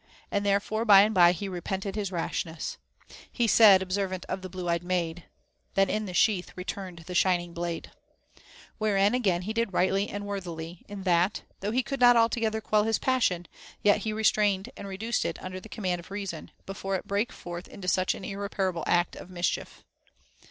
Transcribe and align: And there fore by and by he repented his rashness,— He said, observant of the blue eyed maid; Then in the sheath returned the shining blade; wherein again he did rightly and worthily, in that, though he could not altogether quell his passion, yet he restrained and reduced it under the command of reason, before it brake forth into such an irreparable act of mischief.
And 0.31 0.43
there 0.43 0.59
fore 0.59 0.83
by 0.83 1.03
and 1.03 1.13
by 1.13 1.31
he 1.31 1.47
repented 1.47 1.93
his 1.95 2.11
rashness,— 2.11 2.79
He 3.31 3.45
said, 3.45 3.83
observant 3.83 4.25
of 4.25 4.41
the 4.41 4.49
blue 4.49 4.67
eyed 4.67 4.83
maid; 4.83 5.25
Then 5.75 5.91
in 5.91 6.07
the 6.07 6.13
sheath 6.15 6.51
returned 6.55 6.97
the 7.05 7.13
shining 7.13 7.53
blade; 7.53 7.91
wherein 8.79 9.13
again 9.13 9.43
he 9.43 9.53
did 9.53 9.73
rightly 9.73 10.09
and 10.09 10.25
worthily, 10.25 10.83
in 10.89 11.03
that, 11.03 11.43
though 11.59 11.69
he 11.71 11.83
could 11.83 11.99
not 11.99 12.17
altogether 12.17 12.61
quell 12.61 12.83
his 12.85 12.97
passion, 12.97 13.47
yet 13.83 13.99
he 13.99 14.11
restrained 14.11 14.71
and 14.75 14.87
reduced 14.87 15.23
it 15.23 15.39
under 15.39 15.59
the 15.59 15.69
command 15.69 15.99
of 15.99 16.09
reason, 16.09 16.49
before 16.65 16.95
it 16.95 17.05
brake 17.05 17.31
forth 17.31 17.67
into 17.67 17.87
such 17.87 18.15
an 18.15 18.25
irreparable 18.25 18.83
act 18.87 19.15
of 19.15 19.29
mischief. 19.29 19.85